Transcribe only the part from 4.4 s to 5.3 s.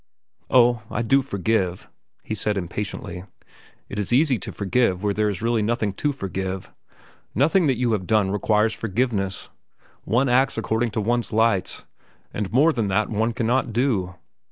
forgive where there